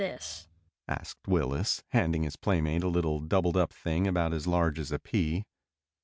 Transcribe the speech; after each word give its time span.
asked 0.87 1.19
Willis, 1.27 1.83
handing 1.89 2.23
his 2.23 2.35
playmate 2.35 2.81
a 2.81 2.87
little 2.87 3.19
doubled 3.19 3.55
up 3.55 3.71
thing 3.71 4.07
about 4.07 4.33
as 4.33 4.47
large 4.47 4.79
as 4.79 4.91
a 4.91 4.97
pea. 4.97 5.45